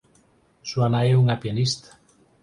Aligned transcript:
Súa 0.69 0.87
nai 0.93 1.07
é 1.13 1.19
unha 1.23 1.39
pianista. 1.41 1.89